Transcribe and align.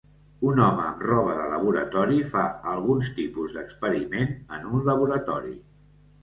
Un 0.51 0.59
home 0.67 0.85
amb 0.91 1.01
roba 1.09 1.35
de 1.39 1.43
laboratori 1.51 2.17
fa 2.31 2.45
algun 2.71 3.05
tipus 3.19 3.59
d'experiment 3.59 4.33
en 4.59 4.67
un 4.79 4.87
laboratori. 4.91 5.55